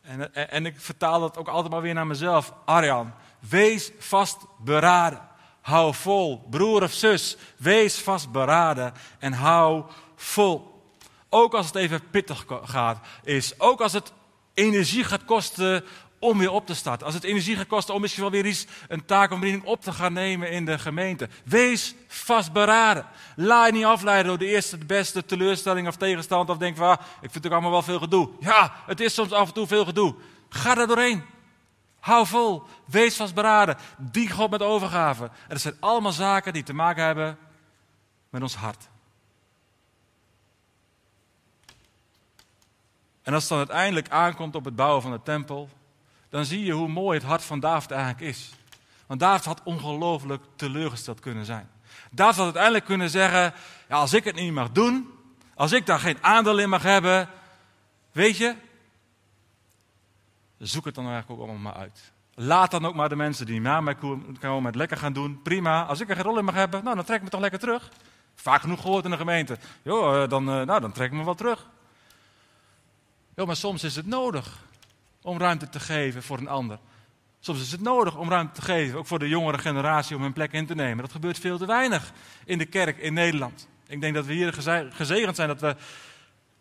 [0.00, 2.52] En, en, en, ik vertaal dat ook altijd maar weer naar mezelf.
[2.64, 5.28] Arjan, wees vastberaden.
[5.60, 6.46] Hou vol.
[6.50, 9.84] Broer of zus, wees vastberaden en hou
[10.16, 10.82] vol.
[11.28, 13.60] Ook als het even pittig gaat, is.
[13.60, 14.12] Ook als het
[14.54, 15.84] energie gaat kosten
[16.18, 17.06] om weer op te starten.
[17.06, 19.92] Als het energie gaat kosten om misschien wel weer eens een taak om op te
[19.92, 21.28] gaan nemen in de gemeente.
[21.44, 23.06] Wees vastberaden.
[23.36, 26.50] Laat je niet afleiden door de eerste, de beste teleurstelling of tegenstand.
[26.50, 28.28] Of denk van, ah, ik vind het allemaal wel veel gedoe.
[28.40, 30.14] Ja, het is soms af en toe veel gedoe.
[30.48, 31.22] Ga er doorheen.
[32.00, 35.24] Hou vol, wees vastberaden, dien God met overgave.
[35.24, 37.38] En dat zijn allemaal zaken die te maken hebben
[38.30, 38.88] met ons hart.
[43.22, 45.68] En als het dan uiteindelijk aankomt op het bouwen van de tempel,
[46.28, 48.50] dan zie je hoe mooi het hart van David eigenlijk is.
[49.06, 51.68] Want David had ongelooflijk teleurgesteld kunnen zijn.
[52.10, 53.54] David had uiteindelijk kunnen zeggen,
[53.88, 55.10] ja, als ik het niet mag doen,
[55.54, 57.28] als ik daar geen aandeel in mag hebben,
[58.12, 58.54] weet je,
[60.68, 62.12] zoek het dan eigenlijk ook allemaal maar uit.
[62.34, 63.94] Laat dan ook maar de mensen die na mij
[64.40, 65.42] komen het lekker gaan doen.
[65.42, 65.84] Prima.
[65.84, 67.58] Als ik er geen rol in mag hebben, nou, dan trek ik me toch lekker
[67.58, 67.90] terug.
[68.34, 69.58] Vaak genoeg gehoord in de gemeente.
[69.82, 71.66] Jo, eh, dan, eh, nou, dan trek ik me wel terug.
[73.34, 74.58] Maar soms is het nodig
[75.22, 76.78] om ruimte te geven voor een ander.
[77.40, 80.32] Soms is het nodig om ruimte te geven, ook voor de jongere generatie, om hun
[80.32, 81.02] plek in te nemen.
[81.02, 82.12] Dat gebeurt veel te weinig
[82.44, 83.68] in de kerk in Nederland.
[83.86, 84.52] Ik denk dat we hier
[84.90, 85.76] gezegend zijn dat we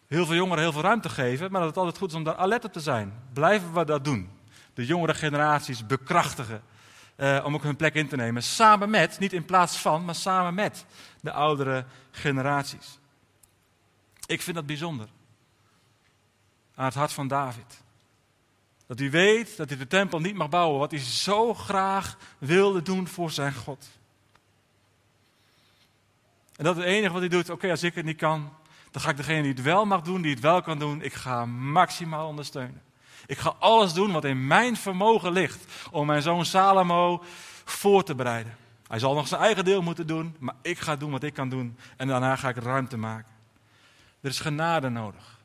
[0.10, 2.36] heel veel jongeren heel veel ruimte geven, maar dat het altijd goed is om daar
[2.36, 3.14] alert op te zijn.
[3.34, 4.30] Blijven we dat doen?
[4.74, 6.62] De jongere generaties bekrachtigen
[7.18, 8.44] uh, om ook hun plek in te nemen.
[8.44, 10.86] Samen met, niet in plaats van, maar samen met
[11.22, 13.00] de oudere generaties.
[14.26, 15.08] Ik vind dat bijzonder.
[16.76, 17.82] Aan het hart van David.
[18.88, 22.82] Dat hij weet dat hij de tempel niet mag bouwen, wat hij zo graag wilde
[22.82, 23.88] doen voor zijn God.
[26.56, 27.50] En dat het enige wat hij doet.
[27.50, 28.54] Oké, als ik het niet kan,
[28.92, 31.14] dan ga ik degene die het wel mag doen, die het wel kan doen, ik
[31.14, 32.82] ga maximaal ondersteunen.
[33.26, 37.24] Ik ga alles doen wat in mijn vermogen ligt om mijn zoon Salomo
[37.66, 38.58] voor te bereiden.
[38.88, 41.50] Hij zal nog zijn eigen deel moeten doen, maar ik ga doen wat ik kan
[41.50, 43.34] doen en daarna ga ik ruimte maken.
[44.22, 45.38] Er is genade nodig.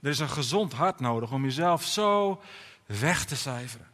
[0.00, 2.40] Er is een gezond hart nodig om jezelf zo
[2.86, 3.88] weg te cijferen.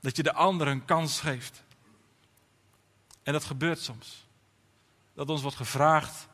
[0.00, 1.62] Dat je de ander een kans geeft.
[3.22, 4.26] En dat gebeurt soms.
[5.14, 6.28] Dat ons wordt gevraagd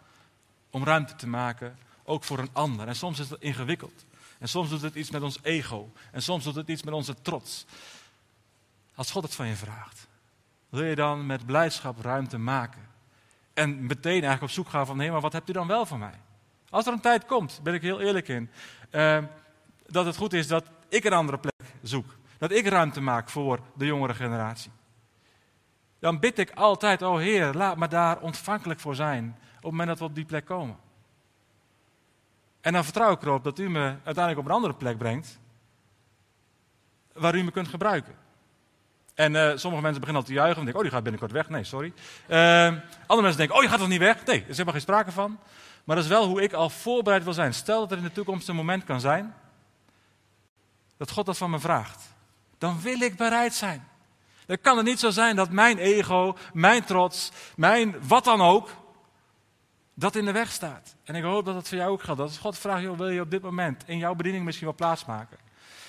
[0.76, 2.88] om ruimte te maken, ook voor een ander.
[2.88, 4.04] En soms is dat ingewikkeld.
[4.38, 5.92] En soms doet het iets met ons ego.
[6.12, 7.66] En soms doet het iets met onze trots.
[8.94, 10.06] Als God het van je vraagt,
[10.68, 12.88] wil je dan met blijdschap ruimte maken?
[13.54, 15.98] En meteen eigenlijk op zoek gaan van, nee, maar wat hebt u dan wel van
[15.98, 16.20] mij?
[16.70, 18.50] Als er een tijd komt, ben ik heel eerlijk in,
[18.90, 19.18] uh,
[19.86, 22.16] dat het goed is dat ik een andere plek zoek.
[22.38, 24.70] Dat ik ruimte maak voor de jongere generatie.
[25.98, 29.36] Dan bid ik altijd, oh Heer, laat me daar ontvankelijk voor zijn
[29.66, 30.76] het moment dat we op die plek komen.
[32.60, 35.38] En dan vertrouw ik erop dat u me uiteindelijk op een andere plek brengt,
[37.12, 38.14] waar u me kunt gebruiken.
[39.14, 41.48] En uh, sommige mensen beginnen al te juichen en denken, oh die gaat binnenkort weg.
[41.48, 41.92] Nee, sorry.
[42.28, 42.36] Uh,
[43.06, 44.24] andere mensen denken, oh je gaat toch niet weg?
[44.24, 45.38] Nee, er is helemaal geen sprake van.
[45.84, 47.54] Maar dat is wel hoe ik al voorbereid wil zijn.
[47.54, 49.34] Stel dat er in de toekomst een moment kan zijn
[50.96, 52.02] dat God dat van me vraagt.
[52.58, 53.88] Dan wil ik bereid zijn.
[54.46, 58.68] Dan kan het niet zo zijn dat mijn ego, mijn trots, mijn wat dan ook,
[59.98, 60.94] dat in de weg staat.
[61.04, 62.20] En ik hoop dat dat voor jou ook geldt.
[62.20, 65.38] Dat God vraagt, wil je op dit moment in jouw bediening misschien wel plaatsmaken?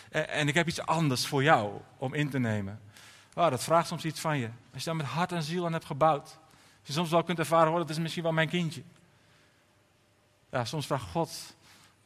[0.09, 2.81] En ik heb iets anders voor jou om in te nemen.
[3.33, 4.49] Oh, dat vraagt soms iets van je.
[4.73, 6.23] Als je daar met hart en ziel aan hebt gebouwd.
[6.23, 8.83] Als je soms wel kunt ervaren, oh, dat is misschien wel mijn kindje.
[10.51, 11.55] Ja, soms vraagt God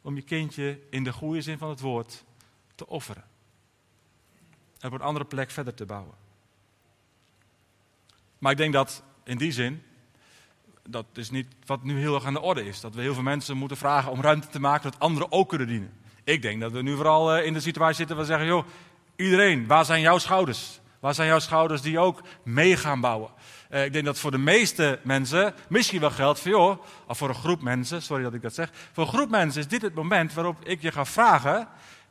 [0.00, 2.24] om je kindje in de goede zin van het woord
[2.74, 3.24] te offeren.
[4.78, 6.14] En op een andere plek verder te bouwen.
[8.38, 9.82] Maar ik denk dat in die zin,
[10.88, 12.80] dat is niet wat nu heel erg aan de orde is.
[12.80, 15.66] Dat we heel veel mensen moeten vragen om ruimte te maken dat anderen ook kunnen
[15.66, 15.92] dienen.
[16.24, 18.66] Ik denk dat we nu vooral eh, in de situatie zitten waar we zeggen, joh,
[19.16, 20.80] iedereen, waar zijn jouw schouders?
[21.00, 23.30] Waar zijn jouw schouders die ook mee gaan bouwen?
[23.70, 27.28] Uh, ik denk dat voor de meeste mensen misschien wel geldt voor, joh, of voor
[27.28, 28.70] een groep mensen, sorry dat ik dat zeg.
[28.92, 31.68] Voor een groep mensen is dit het moment waarop ik je ga vragen.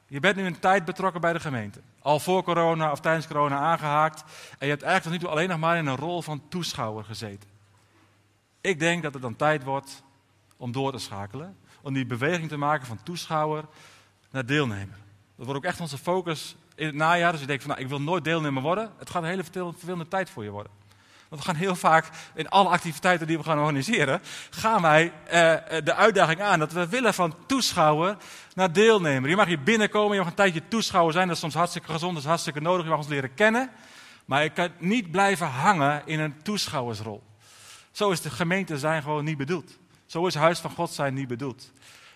[0.07, 1.79] Je bent nu een tijd betrokken bij de gemeente.
[2.01, 4.23] Al voor corona of tijdens corona aangehaakt.
[4.57, 7.03] En je hebt eigenlijk tot nu toe alleen nog maar in een rol van toeschouwer
[7.03, 7.49] gezeten.
[8.61, 10.03] Ik denk dat het dan tijd wordt
[10.57, 11.57] om door te schakelen.
[11.81, 13.65] Om die beweging te maken van toeschouwer
[14.31, 14.97] naar deelnemer.
[15.35, 17.31] Dat wordt ook echt onze focus in het najaar.
[17.31, 18.91] Dus je denkt van nou, ik wil nooit deelnemer worden.
[18.97, 20.71] Het gaat een hele vervelende tijd voor je worden.
[21.29, 25.77] Want we gaan heel vaak in alle activiteiten die we gaan organiseren, gaan wij eh,
[25.77, 28.17] eh, de uitdaging aan dat we willen van toeschouwer
[28.53, 29.29] naar deelnemer.
[29.29, 32.13] Je mag hier binnenkomen, je mag een tijdje toeschouwer zijn, dat is soms hartstikke gezond,
[32.13, 33.69] dat is hartstikke nodig, je mag ons leren kennen.
[34.25, 37.23] Maar je kan niet blijven hangen in een toeschouwersrol.
[37.91, 39.77] Zo is de gemeente zijn gewoon niet bedoeld.
[40.05, 41.71] Zo is huis van God zijn niet bedoeld.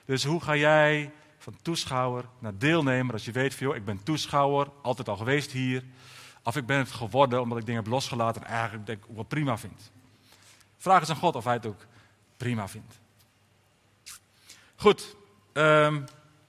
[0.06, 4.04] Dus hoe ga jij van toeschouwer naar deelnemer als je weet van joh, ik ben
[4.04, 5.84] toeschouwer, altijd al geweest hier.
[6.44, 9.24] Of ik ben het geworden omdat ik dingen heb losgelaten en eigenlijk denk ik wel
[9.24, 9.92] prima vind.
[10.78, 11.86] Vraag eens aan God of hij het ook
[12.38, 13.00] prima vindt.
[14.76, 15.16] Goed.
[15.54, 16.06] Um,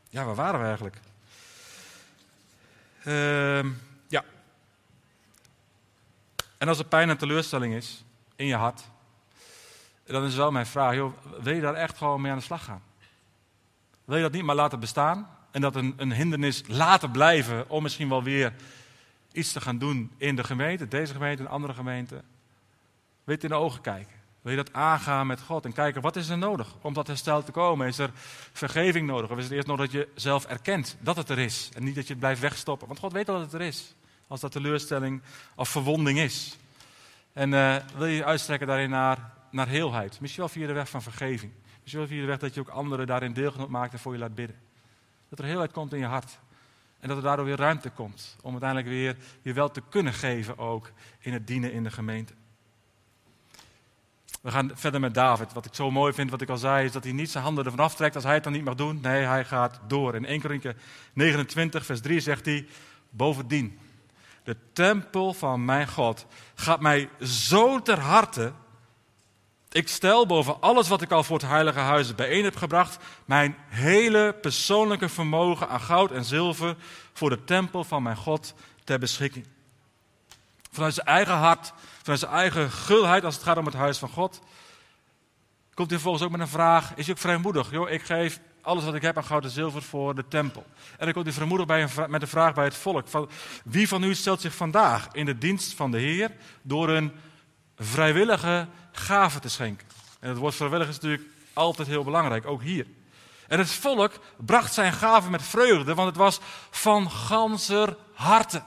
[0.09, 1.01] ja, waar waren we eigenlijk?
[3.07, 4.25] Um, ja.
[6.59, 8.05] En als er pijn en teleurstelling is
[8.37, 8.83] in je hart,
[10.07, 12.83] dan is wel mijn vraag, wil je daar echt gewoon mee aan de slag gaan?
[14.05, 17.83] Wil je dat niet maar laten bestaan en dat een, een hindernis laten blijven om
[17.83, 18.53] misschien wel weer
[19.33, 22.15] iets te gaan doen in de gemeente, deze gemeente, een andere gemeente.
[22.15, 22.25] Wil
[23.25, 24.15] je het in de ogen kijken?
[24.43, 27.45] Wil je dat aangaan met God en kijken wat is er nodig om tot herstel
[27.45, 27.87] te komen?
[27.87, 28.11] Is er
[28.53, 29.31] vergeving nodig?
[29.31, 31.95] Of is het eerst nog dat je zelf erkent dat het er is en niet
[31.95, 32.87] dat je het blijft wegstoppen?
[32.87, 33.95] Want God weet dat het er is.
[34.27, 35.23] Als dat teleurstelling
[35.55, 36.59] of verwonding is.
[37.33, 40.21] En uh, wil je je uitstrekken daarin naar, naar heelheid?
[40.21, 41.53] Misschien wel via de weg van vergeving.
[41.81, 44.19] Misschien wel via de weg dat je ook anderen daarin deelgenoot maakt en voor je
[44.19, 44.57] laat bidden.
[45.29, 46.39] Dat er heelheid komt in je hart.
[47.01, 50.59] En dat er daardoor weer ruimte komt om uiteindelijk weer je wel te kunnen geven
[50.59, 52.33] ook in het dienen in de gemeente.
[54.41, 55.53] We gaan verder met David.
[55.53, 57.65] Wat ik zo mooi vind, wat ik al zei, is dat hij niet zijn handen
[57.65, 58.99] ervan aftrekt als hij het dan niet mag doen.
[59.01, 60.15] Nee, hij gaat door.
[60.15, 60.77] In 1 Korinther
[61.13, 62.67] 29, vers 3 zegt hij,
[63.11, 63.79] bovendien,
[64.43, 68.53] de tempel van mijn God gaat mij zo ter harte.
[69.77, 73.57] Ik stel boven alles wat ik al voor het heilige huis bijeen heb gebracht, mijn
[73.69, 76.77] hele persoonlijke vermogen aan goud en zilver
[77.13, 79.47] voor de tempel van mijn God ter beschikking.
[80.71, 84.09] Vanuit zijn eigen hart, vanuit zijn eigen gulheid als het gaat om het huis van
[84.09, 84.41] God,
[85.75, 86.95] komt hij vervolgens ook met een vraag.
[86.95, 87.71] Is hij ook vrijmoedig?
[87.71, 90.67] Joh, ik geef alles wat ik heb aan goud en zilver voor de tempel.
[90.99, 93.09] En dan komt hij vrijmoedig bij een, met een vraag bij het volk.
[93.09, 93.29] Van,
[93.65, 96.31] wie van u stelt zich vandaag in de dienst van de Heer
[96.63, 97.13] door een
[97.79, 99.87] vrijwillige gave te schenken?
[100.21, 102.87] En het woord vrijwillig is natuurlijk altijd heel belangrijk, ook hier.
[103.49, 108.63] En het volk bracht zijn gave met vreugde, want het was van ganser harte.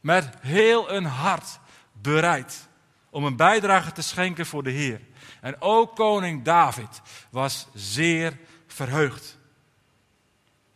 [0.00, 1.58] Met heel een hart
[1.92, 2.68] bereid
[3.10, 5.00] om een bijdrage te schenken voor de Heer.
[5.40, 9.38] En ook koning David was zeer verheugd.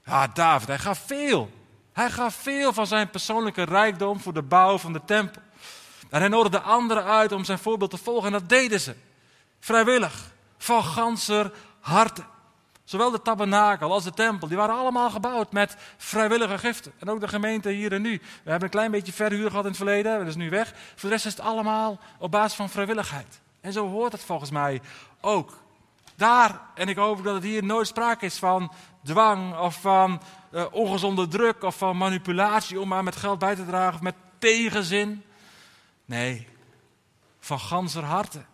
[0.04, 1.50] Ja, David, hij gaf veel.
[1.92, 5.42] Hij gaf veel van zijn persoonlijke rijkdom voor de bouw van de tempel.
[6.10, 8.26] En hij nodigde anderen uit om zijn voorbeeld te volgen.
[8.26, 8.94] En dat deden ze.
[9.60, 10.30] Vrijwillig.
[10.58, 12.22] Van ganser harte.
[12.90, 16.92] Zowel de tabernakel als de tempel, die waren allemaal gebouwd met vrijwillige giften.
[16.98, 18.20] En ook de gemeente hier en nu.
[18.42, 20.72] We hebben een klein beetje verhuur gehad in het verleden, dat is nu weg.
[20.94, 23.40] Voor de rest is het allemaal op basis van vrijwilligheid.
[23.60, 24.80] En zo hoort het volgens mij
[25.20, 25.58] ook.
[26.16, 28.72] Daar, en ik hoop dat het hier nooit sprake is van
[29.04, 30.20] dwang of van
[30.52, 34.14] uh, ongezonde druk of van manipulatie om maar met geld bij te dragen of met
[34.38, 35.24] tegenzin.
[36.10, 36.48] Nee,
[37.40, 38.44] van ganser harte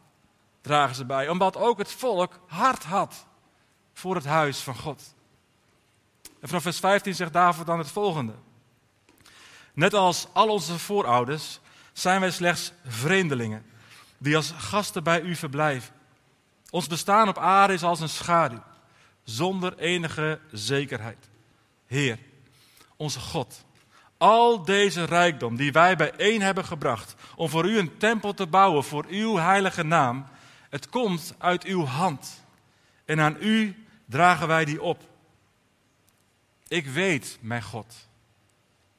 [0.60, 3.26] dragen ze bij, omdat ook het volk hart had
[3.92, 5.14] voor het huis van God.
[6.40, 8.34] En vanaf vers 15 zegt David dan het volgende.
[9.72, 11.60] Net als al onze voorouders
[11.92, 13.66] zijn wij slechts vreemdelingen
[14.18, 15.94] die als gasten bij u verblijven.
[16.70, 18.62] Ons bestaan op aarde is als een schaduw,
[19.24, 21.28] zonder enige zekerheid.
[21.86, 22.18] Heer,
[22.96, 23.64] onze God,
[24.18, 28.84] al deze rijkdom die wij bijeen hebben gebracht om voor u een tempel te bouwen
[28.84, 30.26] voor uw heilige naam,
[30.70, 32.44] het komt uit uw hand.
[33.04, 35.02] En aan u dragen wij die op.
[36.68, 37.94] Ik weet, mijn God,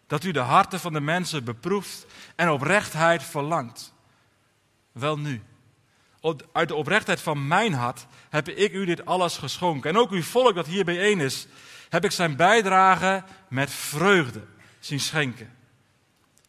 [0.07, 3.93] dat u de harten van de mensen beproeft en oprechtheid verlangt.
[4.91, 5.43] Wel nu,
[6.51, 9.89] uit de oprechtheid van mijn hart heb ik u dit alles geschonken.
[9.89, 11.47] En ook uw volk dat hier bijeen is,
[11.89, 14.41] heb ik zijn bijdrage met vreugde
[14.87, 15.53] zien schenken.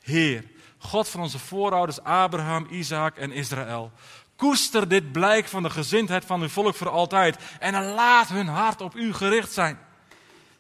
[0.03, 0.45] Heer,
[0.79, 3.93] God van onze voorouders Abraham, Isaac en Israël,
[4.39, 7.37] Koester dit blijk van de gezindheid van uw volk voor altijd.
[7.61, 9.79] En laat hun hart op u gericht zijn.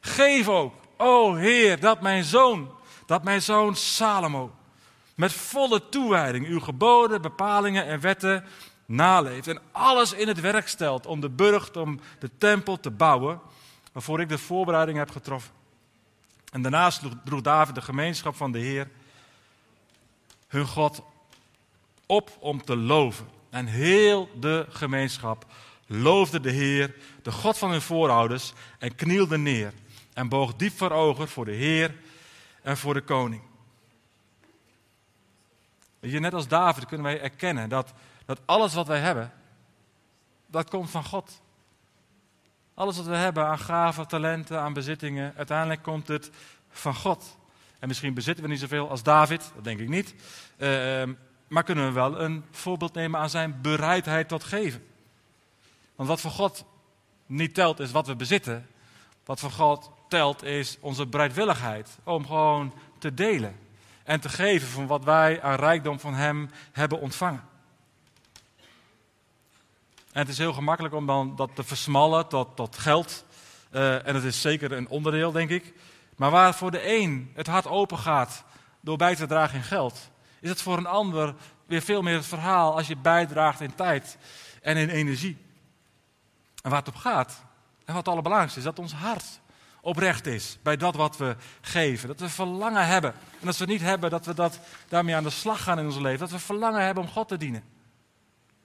[0.01, 2.71] Geef ook, o Heer, dat mijn zoon,
[3.07, 4.55] dat mijn zoon Salomo,
[5.15, 8.45] met volle toewijding uw geboden, bepalingen en wetten
[8.87, 9.49] naleeft.
[9.49, 13.41] En alles in het werk stelt om de burcht, om de tempel te bouwen,
[13.93, 15.53] waarvoor ik de voorbereiding heb getroffen.
[16.51, 18.91] En daarnaast droeg David de gemeenschap van de Heer,
[20.49, 21.03] hun God,
[22.07, 25.47] op om te loven en heel de gemeenschap
[25.87, 29.73] loofde de Heer, de God van hun voorouders, en knielde neer
[30.13, 31.95] en boog diep voor ogen voor de Heer
[32.63, 33.43] en voor de koning.
[36.01, 37.93] Je, net als David kunnen wij erkennen dat,
[38.25, 39.33] dat alles wat wij hebben,
[40.47, 41.41] dat komt van God.
[42.79, 46.31] Alles wat we hebben aan gaven, talenten, aan bezittingen, uiteindelijk komt het
[46.71, 47.37] van God.
[47.79, 50.15] En misschien bezitten we niet zoveel als David, dat denk ik niet.
[50.59, 51.03] Uh,
[51.49, 54.87] maar kunnen we wel een voorbeeld nemen aan zijn bereidheid tot geven.
[55.97, 56.65] Want wat voor God
[57.27, 58.67] niet telt is wat we bezitten.
[59.25, 63.57] Wat voor God telt is onze bereidwilligheid om gewoon te delen.
[64.05, 67.43] En te geven van wat wij aan rijkdom van Hem hebben ontvangen.
[70.19, 73.25] En het is heel gemakkelijk om dan dat te versmallen tot, tot geld.
[73.73, 75.75] Uh, en dat is zeker een onderdeel, denk ik.
[76.17, 78.45] Maar waar voor de een het hart open gaat
[78.81, 81.35] door bij te dragen in geld, is het voor een ander
[81.67, 84.19] weer veel meer het verhaal als je bijdraagt in tijd
[84.63, 85.37] en in energie.
[86.63, 87.45] En waar het op gaat,
[87.79, 89.41] en wat het allerbelangrijkste is, dat ons hart
[89.81, 92.09] oprecht is bij dat wat we geven.
[92.09, 93.15] Dat we verlangen hebben.
[93.41, 95.99] En als we niet hebben, dat we dat daarmee aan de slag gaan in ons
[95.99, 96.19] leven.
[96.19, 97.77] Dat we verlangen hebben om God te dienen.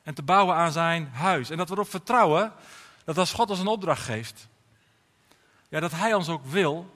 [0.04, 1.50] En te bouwen aan zijn huis.
[1.50, 2.54] En dat we erop vertrouwen
[3.06, 4.48] dat als God ons een opdracht geeft,
[5.70, 6.96] ja, dat Hij ons ook wil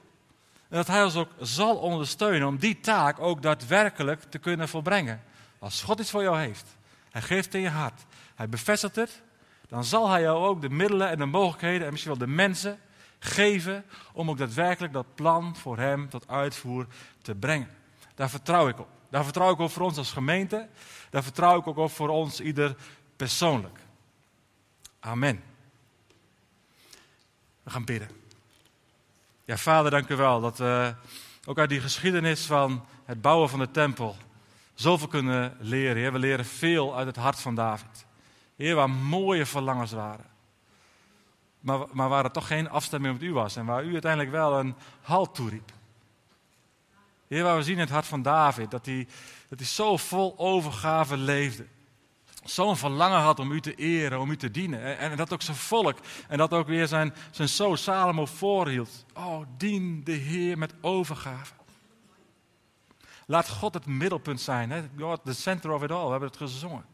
[0.70, 5.24] en dat Hij ons ook zal ondersteunen om die taak ook daadwerkelijk te kunnen volbrengen.
[5.60, 6.66] Als God iets voor jou heeft,
[7.12, 8.06] Hij geeft het in je hart,
[8.36, 9.22] Hij bevestigt het,
[9.68, 12.80] dan zal Hij jou ook de middelen en de mogelijkheden en misschien wel de mensen
[13.20, 16.88] geven om ook daadwerkelijk dat plan voor Hem tot uitvoer
[17.22, 17.70] te brengen.
[18.16, 18.88] Daar vertrouw ik op.
[19.10, 20.68] Daar vertrouw ik op voor ons als gemeente.
[21.10, 22.76] Daar vertrouw ik ook op voor ons ieder
[23.18, 23.80] persoonlijk.
[25.00, 25.44] Amen.
[27.64, 28.10] We gaan bidden.
[29.46, 30.96] Ja, vader, dank u wel dat we
[31.46, 34.18] ook uit die geschiedenis van het bouwen van de tempel
[34.74, 36.14] zoveel kunnen leren.
[36.14, 38.06] We leren veel uit het hart van David.
[38.56, 40.26] Heer, waar mooie verlangens waren.
[41.60, 43.56] Maar, maar waar het toch geen afstemming met u was.
[43.56, 45.72] En waar u uiteindelijk wel een halt toeriep.
[47.28, 49.08] Heer, waar we zien in het hart van David dat hij,
[49.50, 51.66] dat hij zo vol overgave leefde.
[52.50, 54.98] Zo'n verlangen had om u te eren, om u te dienen.
[54.98, 55.98] En, dat ook zijn volk.
[56.28, 59.06] En dat ook weer zijn, zijn zoon Salomo voorhield.
[59.14, 61.54] Oh, dien de Heer met overgave.
[63.26, 64.72] Laat God het middelpunt zijn.
[64.72, 64.84] Hè?
[65.00, 66.06] God, the center of it all.
[66.06, 66.86] We hebben het gezongen.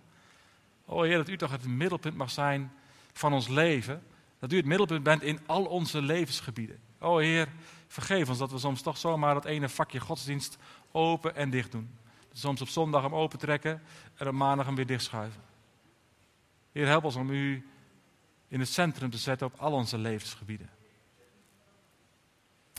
[0.85, 2.71] Oh Heer, dat u toch het middelpunt mag zijn
[3.13, 4.03] van ons leven.
[4.39, 6.79] Dat u het middelpunt bent in al onze levensgebieden.
[6.99, 7.47] Oh Heer,
[7.87, 10.57] vergeef ons dat we soms toch zomaar dat ene vakje godsdienst
[10.91, 11.89] open en dicht doen.
[12.33, 13.81] Soms op zondag hem open trekken
[14.15, 15.41] en op maandag hem weer dichtschuiven.
[16.71, 17.67] Heer, help ons om u
[18.47, 20.69] in het centrum te zetten op al onze levensgebieden.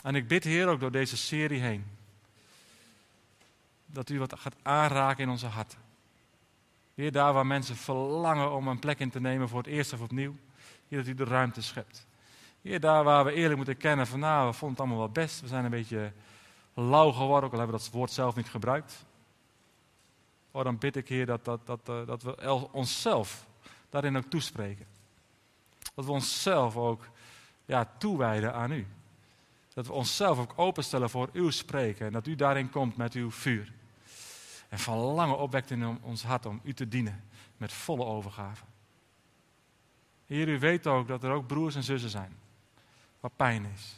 [0.03, 1.85] En ik bid, Heer, ook door deze serie heen,
[3.85, 5.79] dat u wat gaat aanraken in onze harten.
[6.95, 10.01] Heer, daar waar mensen verlangen om een plek in te nemen voor het eerst of
[10.01, 10.35] opnieuw,
[10.87, 12.07] Heer, dat u de ruimte schept.
[12.61, 15.41] Heer, daar waar we eerlijk moeten kennen van, nou, we vonden het allemaal wel best,
[15.41, 16.11] we zijn een beetje
[16.73, 19.04] lauw geworden, ook al hebben we dat woord zelf niet gebruikt.
[20.55, 23.47] Oh, dan bid ik, Heer, dat, dat, dat, eh, dat we onszelf
[23.89, 24.85] daarin ook toespreken.
[25.95, 27.07] Dat we onszelf ook
[27.65, 28.87] ja, toewijden aan U.
[29.73, 32.05] Dat we onszelf ook openstellen voor uw spreken.
[32.05, 33.73] En dat u daarin komt met uw vuur.
[34.69, 37.23] En van lange opwekt in ons hart om u te dienen
[37.57, 38.63] met volle overgave.
[40.25, 42.37] Heer, u weet ook dat er ook broers en zussen zijn.
[43.19, 43.95] Waar pijn is.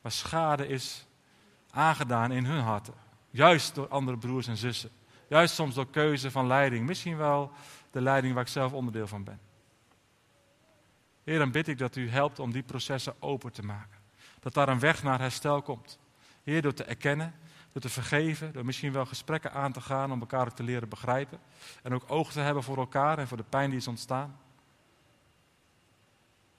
[0.00, 1.06] Waar schade is
[1.70, 2.94] aangedaan in hun harten.
[3.30, 4.90] Juist door andere broers en zussen.
[5.28, 6.86] Juist soms door keuze van leiding.
[6.86, 7.50] Misschien wel
[7.90, 9.40] de leiding waar ik zelf onderdeel van ben.
[11.24, 13.96] Heer, dan bid ik dat u helpt om die processen open te maken
[14.46, 15.98] dat daar een weg naar herstel komt.
[16.42, 17.34] Heer, door te erkennen,
[17.72, 21.38] door te vergeven, door misschien wel gesprekken aan te gaan om elkaar te leren begrijpen.
[21.82, 24.38] En ook oog te hebben voor elkaar en voor de pijn die is ontstaan.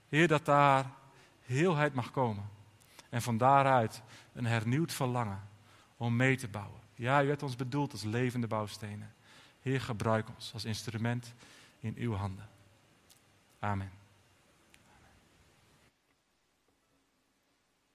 [0.09, 0.85] Heer, dat daar
[1.41, 2.49] heelheid mag komen.
[3.09, 4.01] En van daaruit
[4.33, 5.49] een hernieuwd verlangen
[5.97, 6.81] om mee te bouwen.
[6.97, 9.13] Ja, u hebt ons bedoeld als levende bouwstenen.
[9.61, 11.33] Heer, gebruik ons als instrument
[11.79, 12.49] in uw handen.
[13.59, 13.91] Amen.